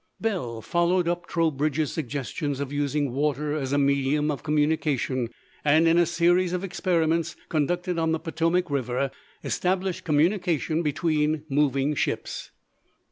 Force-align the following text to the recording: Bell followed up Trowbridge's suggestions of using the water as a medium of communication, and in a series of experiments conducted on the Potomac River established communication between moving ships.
Bell 0.19 0.61
followed 0.63 1.07
up 1.07 1.27
Trowbridge's 1.27 1.91
suggestions 1.91 2.59
of 2.59 2.73
using 2.73 3.05
the 3.05 3.11
water 3.11 3.53
as 3.55 3.71
a 3.71 3.77
medium 3.77 4.31
of 4.31 4.41
communication, 4.41 5.29
and 5.63 5.87
in 5.87 5.99
a 5.99 6.07
series 6.07 6.53
of 6.53 6.63
experiments 6.63 7.35
conducted 7.49 7.99
on 7.99 8.11
the 8.11 8.17
Potomac 8.19 8.71
River 8.71 9.11
established 9.43 10.03
communication 10.03 10.81
between 10.81 11.43
moving 11.49 11.93
ships. 11.93 12.49